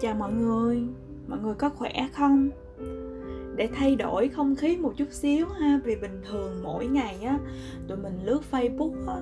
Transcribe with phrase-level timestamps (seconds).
[0.00, 0.82] Chào mọi người,
[1.28, 2.50] mọi người có khỏe không?
[3.56, 7.38] Để thay đổi không khí một chút xíu ha Vì bình thường mỗi ngày á
[7.88, 9.16] Tụi mình lướt Facebook á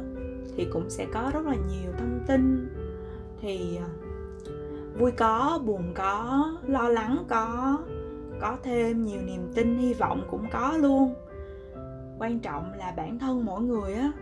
[0.57, 2.69] Thì cũng sẽ có rất là nhiều thông tin.
[3.41, 3.89] Thì à,
[4.99, 7.79] vui có, buồn có, lo lắng có
[8.41, 11.15] Có thêm nhiều niềm tin, hy vọng cũng có luôn.
[12.19, 14.13] Quan trọng là bản thân mỗi người á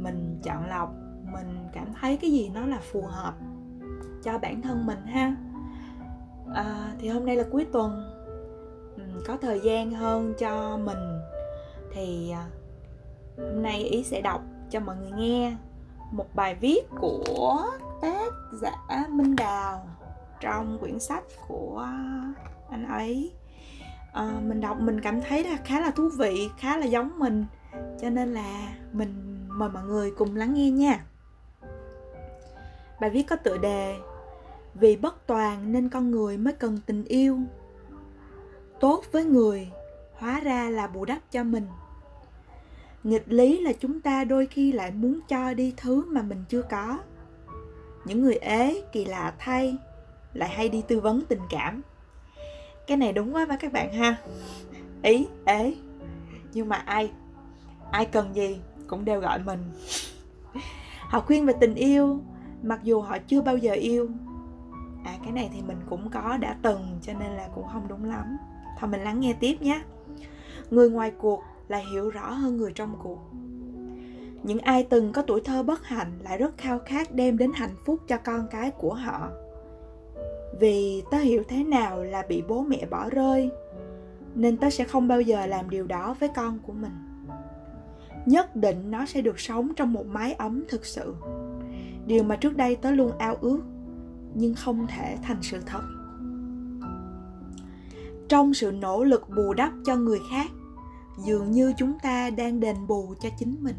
[0.00, 0.94] Mình chọn lọc
[1.32, 3.34] Mình cảm thấy cái gì nó là phù hợp
[4.24, 5.34] cho bản thân mình ha.
[6.54, 8.10] À, thì hôm nay là cuối tuần.
[8.96, 11.20] Ừ, có thời gian hơn cho mình.
[11.92, 12.46] Thì à,
[13.38, 15.56] hôm nay ý sẽ đọc cho mọi người nghe
[16.10, 17.66] một bài viết của
[18.02, 19.86] tác giả minh đào
[20.40, 21.88] trong quyển sách của
[22.70, 23.32] anh ấy.
[24.12, 27.46] À, mình đọc mình cảm thấy là khá là thú vị khá là giống mình.
[28.00, 31.04] Cho nên là mình mời mọi người cùng lắng nghe nha.
[33.00, 33.96] Bài viết có tựa đề
[34.74, 37.38] vì bất toàn nên con người mới cần tình yêu.
[38.80, 39.70] Tốt với người,
[40.14, 41.66] hóa ra là bù đắp cho mình.
[43.04, 46.62] Nghịch lý là chúng ta đôi khi lại muốn cho đi thứ mà mình chưa
[46.62, 46.98] có.
[48.04, 49.76] Những người ế, kỳ lạ, thay,
[50.32, 51.82] lại hay đi tư vấn tình cảm.
[52.86, 54.16] Cái này đúng quá mà các bạn ha.
[55.02, 55.74] Ý, ế.
[56.52, 57.10] Nhưng mà ai
[57.90, 59.72] ai cần gì cũng đều gọi mình.
[61.00, 62.20] Họ khuyên về tình yêu,
[62.62, 64.08] mặc dù họ chưa bao giờ yêu
[65.04, 68.04] à cái này thì mình cũng có, đã từng, cho nên là cũng không đúng
[68.04, 68.36] lắm.
[68.78, 69.82] Thôi mình lắng nghe tiếp nhé.
[70.70, 73.18] Người ngoài cuộc là hiểu rõ hơn người trong cuộc.
[74.42, 77.74] Những ai từng có tuổi thơ bất hạnh lại rất khao khát đem đến hạnh
[77.84, 79.28] phúc cho con cái của họ.
[80.60, 83.50] Vì tớ hiểu thế nào là bị bố mẹ bỏ rơi,
[84.34, 86.92] nên tớ sẽ không bao giờ làm điều đó với con của mình.
[88.26, 91.14] Nhất định nó sẽ được sống trong một mái ấm thực sự.
[92.06, 93.60] Điều mà trước đây tớ luôn ao ước
[94.34, 95.82] nhưng không thể thành sự thật.
[98.28, 100.50] Trong sự nỗ lực bù đắp cho người khác,
[101.18, 103.76] dường như chúng ta đang đền bù cho chính mình.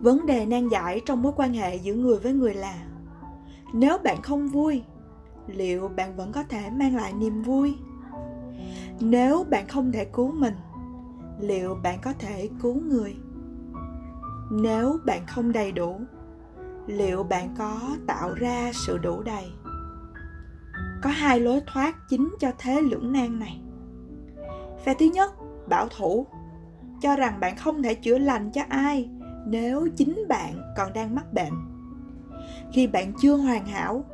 [0.00, 2.86] Vấn đề nan giải trong mối quan hệ giữa người với người là,
[3.72, 4.82] nếu bạn không vui,
[5.46, 7.76] liệu bạn vẫn có thể mang lại niềm vui?
[9.00, 10.54] Nếu bạn không thể cứu mình,
[11.40, 13.16] liệu bạn có thể cứu người?
[14.50, 16.00] Nếu bạn không đầy đủ
[16.86, 19.44] liệu bạn có tạo ra sự đủ đầy?
[21.02, 23.60] Có hai lối thoát chính cho thế lưỡng nan này.
[24.84, 25.32] Phe thứ nhất,
[25.68, 26.26] bảo thủ,
[27.02, 29.08] cho rằng bạn không thể chữa lành cho ai
[29.46, 31.52] nếu chính bạn còn đang mắc bệnh.
[32.72, 34.04] Khi bạn chưa hoàn hảo,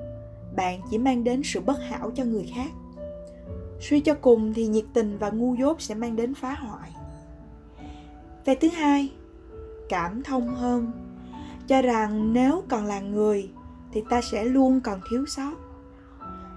[0.56, 2.70] bạn chỉ mang đến sự bất hảo cho người khác.
[3.80, 6.90] Suy cho cùng thì nhiệt tình và ngu dốt sẽ mang đến phá hoại.
[8.44, 9.12] Phe thứ hai,
[9.88, 11.01] cảm thông hơn
[11.72, 13.50] cho rằng nếu còn là người
[13.92, 15.52] thì ta sẽ luôn còn thiếu sót.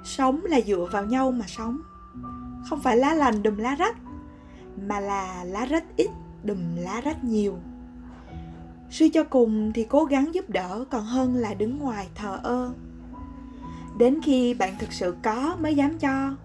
[0.03, 1.77] Sống là dựa vào nhau mà sống.
[2.69, 3.97] Không phải lá lành đùm lá rách,
[4.87, 6.09] mà là lá rách ít
[6.43, 7.57] đùm lá rách nhiều.
[8.89, 12.73] Suy cho cùng thì cố gắng giúp đỡ còn hơn là đứng ngoài thờ ơ.
[13.97, 16.35] Đến khi bạn thực sự có mới dám cho,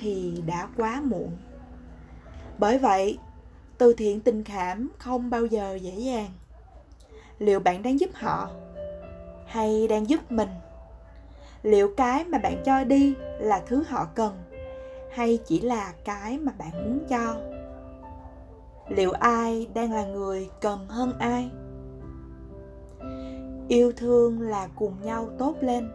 [0.00, 1.30] thì đã quá muộn.
[2.58, 3.18] Bởi vậy,
[3.78, 6.30] từ thiện tình cảm không bao giờ dễ dàng
[7.40, 8.50] liệu bạn đang giúp họ
[9.46, 10.48] hay đang giúp mình?
[11.62, 14.32] Liệu cái mà bạn cho đi là thứ họ cần
[15.12, 17.36] hay chỉ là cái mà bạn muốn cho?
[18.88, 21.50] Liệu ai đang là người cần hơn ai?
[23.68, 25.90] Yêu thương là cùng nhau tốt lên.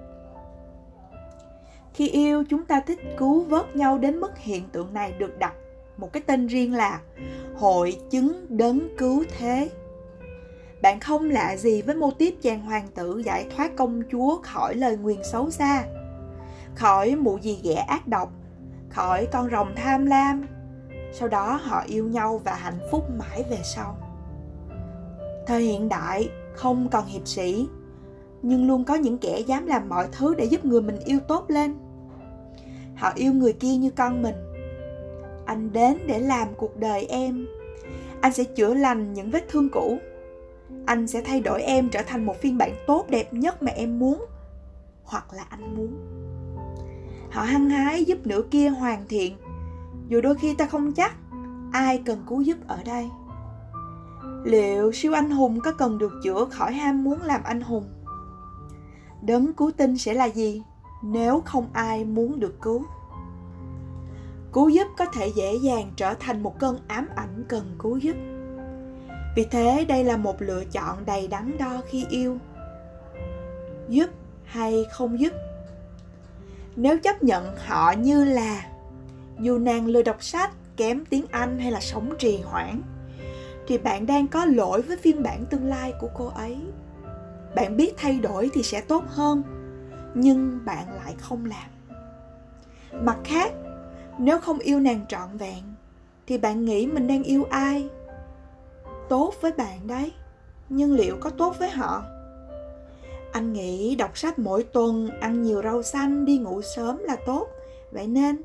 [1.93, 5.53] Khi yêu, chúng ta thích cứu vớt nhau đến mức hiện tượng này được đặt
[5.97, 7.01] một cái tên riêng là
[7.55, 9.69] hội chứng đấng cứu thế
[10.81, 14.75] bạn không lạ gì với mô típ chàng hoàng tử giải thoát công chúa khỏi
[14.75, 15.83] lời nguyền xấu xa,
[16.75, 18.31] khỏi mụ gì ghẻ ác độc,
[18.89, 20.45] khỏi con rồng tham lam.
[21.13, 23.97] Sau đó họ yêu nhau và hạnh phúc mãi về sau.
[25.47, 27.67] Thời hiện đại không còn hiệp sĩ,
[28.41, 31.45] nhưng luôn có những kẻ dám làm mọi thứ để giúp người mình yêu tốt
[31.47, 31.75] lên.
[32.95, 34.35] Họ yêu người kia như con mình.
[35.45, 37.47] Anh đến để làm cuộc đời em.
[38.21, 39.97] Anh sẽ chữa lành những vết thương cũ
[40.85, 43.99] anh sẽ thay đổi em trở thành một phiên bản tốt đẹp nhất mà em
[43.99, 44.25] muốn,
[45.03, 45.97] hoặc là anh muốn.
[47.31, 49.37] Họ hăng hái giúp nửa kia hoàn thiện.
[50.07, 51.15] Dù đôi khi ta không chắc
[51.71, 53.09] ai cần cứu giúp ở đây.
[54.43, 57.85] Liệu siêu anh hùng có cần được chữa khỏi ham muốn làm anh hùng?
[59.21, 60.63] Đấng cứu tinh sẽ là gì
[61.03, 62.85] nếu không ai muốn được cứu?
[64.53, 68.15] Cứu giúp có thể dễ dàng trở thành một cơn ám ảnh cần cứu giúp
[69.35, 72.37] vì thế đây là một lựa chọn đầy đắn đo khi yêu.
[73.89, 74.09] Giúp
[74.45, 75.33] hay không giúp
[76.75, 78.65] nếu chấp nhận họ như là
[79.39, 82.81] dù nàng lười đọc sách, kém tiếng anh hay là sống trì hoãn,
[83.67, 86.57] thì bạn đang có lỗi với phiên bản tương lai của cô ấy.
[87.55, 89.43] Bạn biết thay đổi thì sẽ tốt hơn,
[90.13, 91.69] nhưng bạn lại không làm.
[93.05, 93.51] Mặt khác,
[94.19, 95.63] nếu không yêu nàng trọn vẹn,
[96.27, 97.89] thì bạn nghĩ mình đang yêu ai?
[99.09, 100.11] Tốt với bạn đấy,
[100.69, 102.03] nhưng liệu có tốt với họ?
[103.31, 107.47] Anh nghĩ đọc sách mỗi tuần, ăn nhiều rau xanh, đi ngủ sớm là tốt.
[107.91, 108.41] Vậy nên,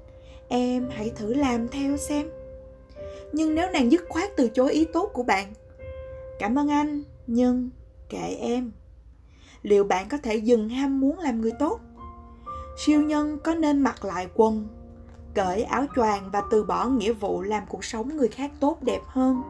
[0.48, 2.30] em hãy thử làm theo xem.
[3.32, 5.52] Nhưng nếu nàng dứt khoát từ chối ý tốt của bạn?
[6.38, 7.70] Cảm ơn anh, nhưng
[8.08, 8.72] kệ em.
[9.62, 11.80] Liệu bạn có thể dừng ham muốn làm người tốt?
[12.78, 14.68] Siêu nhân có nên mặc lại quần,
[15.34, 19.00] cởi áo choàng và từ bỏ nghĩa vụ làm cuộc sống người khác tốt đẹp
[19.06, 19.42] hơn?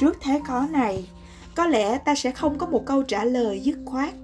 [0.00, 1.10] Trước thế khó này,
[1.56, 4.14] có lẽ ta sẽ không có một câu trả lời dứt khoát,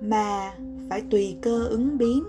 [0.00, 0.52] mà
[0.90, 2.24] phải tùy cơ ứng biến.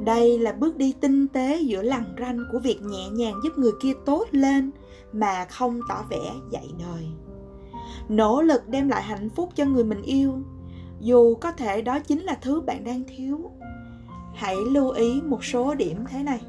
[0.00, 3.72] Đây là bước đi tinh tế giữa lằn ranh của việc nhẹ nhàng giúp người
[3.80, 4.70] kia tốt lên
[5.12, 7.06] mà không tỏ vẻ dạy đời.
[8.08, 10.38] Nỗ lực đem lại hạnh phúc cho người mình yêu,
[11.00, 13.50] dù có thể đó chính là thứ bạn đang thiếu.
[14.34, 16.40] Hãy lưu ý một số điểm thế này.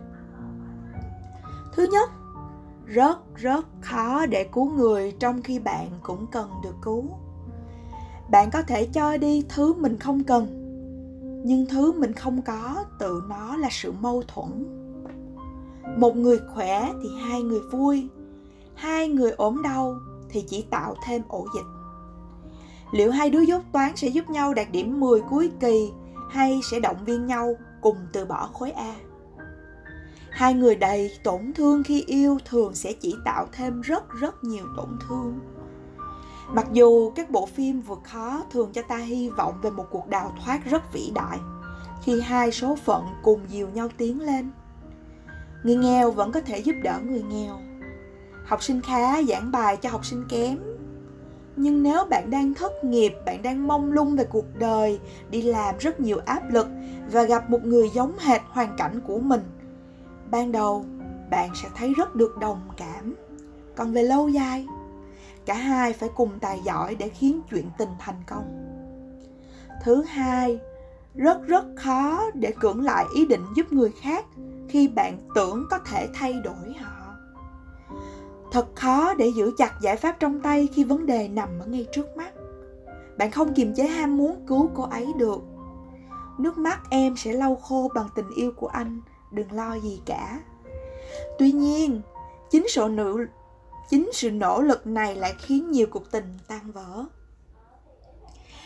[1.73, 2.09] Thứ nhất
[2.93, 7.03] rất rất khó để cứu người trong khi bạn cũng cần được cứu.
[8.31, 10.47] Bạn có thể cho đi thứ mình không cần,
[11.45, 14.65] nhưng thứ mình không có, tự nó là sự mâu thuẫn.
[15.97, 18.09] Một người khỏe thì hai người vui,
[18.75, 19.95] hai người ốm đau
[20.29, 21.65] thì chỉ tạo thêm ổ dịch.
[22.91, 25.91] Liệu hai đứa dốt toán sẽ giúp nhau đạt điểm 10 cuối kỳ
[26.29, 28.95] hay sẽ động viên nhau cùng từ bỏ khối A?
[30.33, 34.65] Hai người đầy tổn thương khi yêu thường sẽ chỉ tạo thêm rất rất nhiều
[34.77, 35.39] tổn thương.
[36.53, 40.07] Mặc dù các bộ phim vượt khó thường cho ta hy vọng về một cuộc
[40.07, 41.39] đào thoát rất vĩ đại,
[42.03, 44.51] khi hai số phận cùng dìu nhau tiến lên.
[45.63, 47.59] Người nghèo vẫn có thể giúp đỡ người nghèo.
[48.45, 50.57] Học sinh khá giảng bài cho học sinh kém
[51.55, 54.99] nhưng nếu bạn đang thất nghiệp, bạn đang mông lung về cuộc đời,
[55.29, 56.67] đi làm rất nhiều áp lực
[57.11, 59.41] và gặp một người giống hệt hoàn cảnh của mình
[60.33, 60.85] ban đầu,
[61.29, 63.15] bạn sẽ thấy rất được đồng cảm.
[63.75, 64.67] Còn về lâu dài,
[65.45, 68.45] cả hai phải cùng tài giỏi để khiến chuyện tình thành công.
[69.83, 70.59] Thứ hai,
[71.15, 74.25] rất rất khó để cưỡng lại ý định giúp người khác
[74.69, 77.15] khi bạn tưởng có thể thay đổi họ.
[78.51, 81.87] Thật khó để giữ chặt giải pháp trong tay khi vấn đề nằm ở ngay
[81.91, 82.33] trước mắt.
[83.17, 85.41] Bạn không kiềm chế ham muốn cứu cô ấy được.
[86.37, 89.01] Nước mắt em sẽ lau khô bằng tình yêu của anh
[89.33, 90.39] đừng lo gì cả.
[91.39, 92.01] Tuy nhiên,
[92.51, 93.25] chính sự nữ
[93.89, 97.05] chính sự nỗ lực này lại khiến nhiều cuộc tình tan vỡ.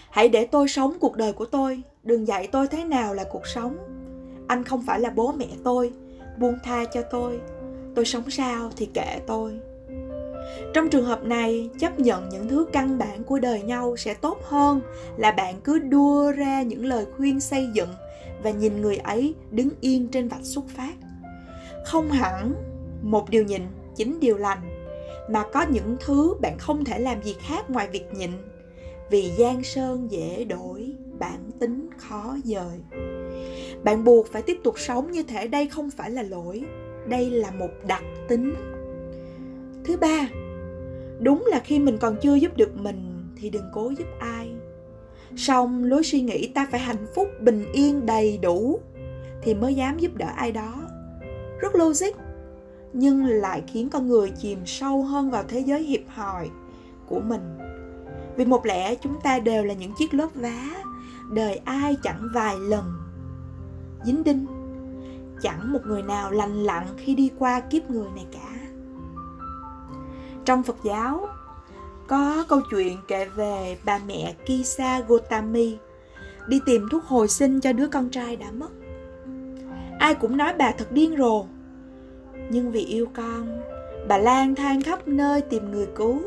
[0.10, 3.48] Hãy để tôi sống cuộc đời của tôi, đừng dạy tôi thế nào là cuộc
[3.48, 3.78] sống.
[4.48, 5.94] Anh không phải là bố mẹ tôi,
[6.40, 7.40] buông tha cho tôi.
[7.96, 9.60] Tôi sống sao thì kệ tôi
[10.74, 14.40] trong trường hợp này, chấp nhận những thứ căn bản của đời nhau sẽ tốt
[14.44, 14.82] hơn
[15.18, 17.90] là bạn cứ đua ra những lời khuyên xây dựng
[18.44, 20.94] và nhìn người ấy đứng yên trên vạch xuất phát.
[21.86, 22.54] Không hẳn
[23.02, 23.62] một điều nhịn
[23.96, 24.62] chính điều lành,
[25.30, 28.32] mà có những thứ bạn không thể làm gì khác ngoài việc nhịn,
[29.12, 32.80] vì giang sơn dễ đổi bản tính khó dời.
[33.84, 36.64] Bạn buộc phải tiếp tục sống như thể đây không phải là lỗi,
[37.08, 38.54] đây là một đặc tính.
[39.84, 40.28] Thứ ba
[41.20, 44.52] đúng là khi mình còn chưa giúp được mình thì đừng cố giúp ai.
[45.36, 48.80] Song lối suy nghĩ ta phải hạnh phúc, bình yên, đầy đủ
[49.42, 50.74] thì mới dám giúp đỡ ai đó.
[51.60, 52.16] Rất logic,
[52.94, 56.50] nhưng lại khiến con người chìm sâu hơn vào thế giới hiệp hòi
[57.08, 57.58] của mình.
[58.36, 60.84] Vì một lẽ chúng ta đều là những chiếc lốp vá,
[61.34, 62.94] đời ai chẳng vài lần.
[64.06, 64.46] Dính đinh,
[65.42, 68.47] chẳng một người nào lành lặn khi đi qua kiếp người này cả
[70.48, 71.28] trong Phật giáo,
[72.08, 75.78] có câu chuyện kể về bà mẹ Kisa Gotami
[76.48, 78.70] đi tìm thuốc hồi sinh cho đứa con trai đã mất.
[80.00, 81.46] Ai cũng nói bà thật điên rồ.
[82.50, 83.62] Nhưng vì yêu con,
[84.08, 86.22] bà lang thang khắp nơi tìm người cứu.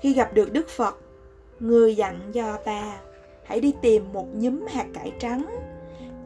[0.00, 0.98] Khi gặp được Đức Phật,
[1.60, 3.00] người dặn dò bà
[3.44, 5.44] hãy đi tìm một nhúm hạt cải trắng,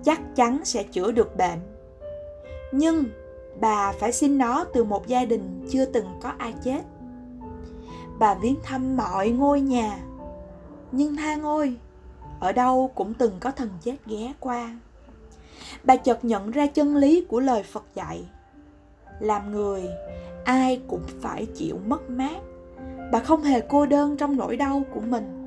[0.05, 1.61] chắc chắn sẽ chữa được bệnh.
[2.73, 3.05] Nhưng
[3.61, 6.81] bà phải xin nó từ một gia đình chưa từng có ai chết.
[8.19, 9.99] Bà viếng thăm mọi ngôi nhà,
[10.93, 11.77] nhưng tha ngôi,
[12.41, 14.79] ở đâu cũng từng có thần chết ghé qua.
[15.85, 18.25] Bà chợt nhận ra chân lý của lời phật dạy,
[19.21, 19.83] làm người,
[20.45, 22.37] ai cũng phải chịu mất mát.
[23.13, 25.47] Bà không hề cô đơn trong nỗi đau của mình.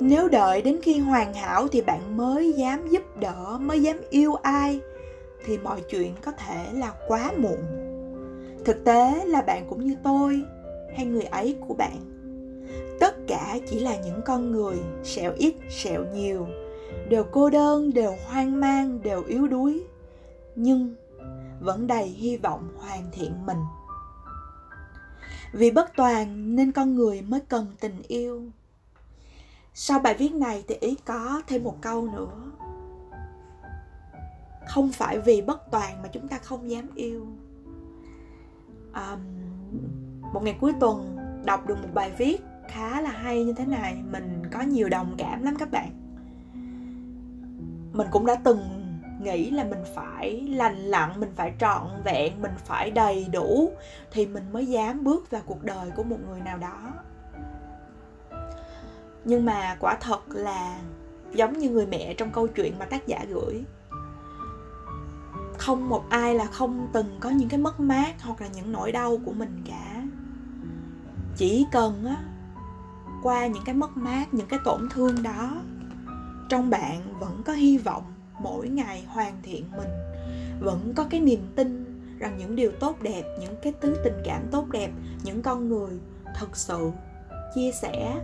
[0.00, 4.34] Nếu đợi đến khi hoàn hảo thì bạn mới dám giúp đỡ, mới dám yêu
[4.34, 4.80] ai
[5.48, 7.58] thì mọi chuyện có thể là quá muộn.
[8.64, 10.42] Thực tế là bạn cũng như tôi,
[10.96, 12.00] hay người ấy của bạn.
[13.00, 16.46] Tất cả chỉ là những con người, sẹo ít, sẹo nhiều.
[17.08, 19.84] Đều cô đơn, đều hoang mang, đều yếu đuối.
[20.54, 20.94] Nhưng
[21.60, 23.60] vẫn đầy hy vọng hoàn thiện mình.
[25.52, 28.42] Vì bất toàn nên con người mới cần tình yêu.
[29.74, 32.50] Sau bài viết này thì ý có thêm một câu nữa
[34.68, 37.26] không phải vì bất toàn mà chúng ta không dám yêu.
[38.94, 39.20] Um,
[40.32, 43.96] một ngày cuối tuần đọc được một bài viết khá là hay như thế này
[44.10, 45.90] mình có nhiều đồng cảm lắm các bạn.
[47.92, 48.60] Mình cũng đã từng
[49.20, 53.72] nghĩ là mình phải lành lặn mình phải trọn vẹn mình phải đầy đủ
[54.10, 56.92] thì mình mới dám bước vào cuộc đời của một người nào đó.
[59.24, 60.80] Nhưng mà quả thật là
[61.32, 63.64] giống như người mẹ trong câu chuyện mà tác giả gửi
[65.58, 68.92] không một ai là không từng có những cái mất mát hoặc là những nỗi
[68.92, 70.02] đau của mình cả.
[71.36, 72.16] Chỉ cần á,
[73.22, 75.62] qua những cái mất mát, những cái tổn thương đó,
[76.48, 78.02] trong bạn vẫn có hy vọng
[78.40, 79.90] mỗi ngày hoàn thiện mình,
[80.60, 81.84] vẫn có cái niềm tin
[82.18, 84.90] rằng những điều tốt đẹp, những cái thứ tình cảm tốt đẹp,
[85.24, 85.98] những con người
[86.34, 86.90] thật sự
[87.54, 88.20] chia sẻ,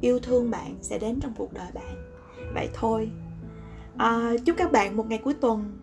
[0.00, 2.12] yêu thương bạn sẽ đến trong cuộc đời bạn.
[2.54, 3.10] Vậy thôi
[3.96, 5.78] à, chúc các bạn một ngày cuối tuần.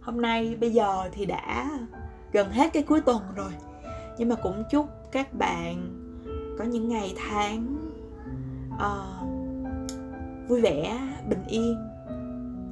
[0.00, 1.70] Hôm nay bây giờ thì đã
[2.32, 3.50] gần hết cái cuối tuần rồi.
[4.18, 5.92] Nhưng mà cũng chúc các bạn
[6.58, 7.76] có những ngày tháng
[8.74, 10.98] uh, vui vẻ
[11.28, 11.76] bình yên.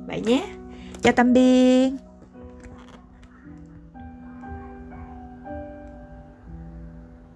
[0.07, 0.47] Vậy nhé.
[1.03, 1.91] Chào tạm biệt.